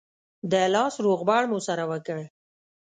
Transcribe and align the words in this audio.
د 0.51 0.53
لاس 0.73 0.93
روغبړ 1.05 1.43
مو 1.51 1.59
سره 1.67 1.83
وکړ. 1.91 2.17